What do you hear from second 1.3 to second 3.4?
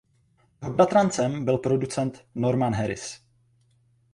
byl producent Norman Harris.